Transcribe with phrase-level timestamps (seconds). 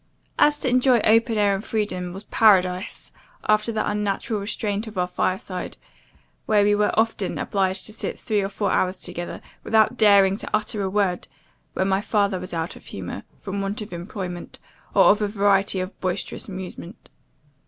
[0.39, 3.11] And to enjoy open air and freedom, was paradise,
[3.47, 5.77] after the unnatural restraint of our fireside,
[6.47, 10.49] where we were often obliged to sit three or four hours together, without daring to
[10.55, 11.27] utter a word,
[11.73, 14.57] when my father was out of humour, from want of employment,
[14.95, 17.09] or of a variety of boisterous amusement.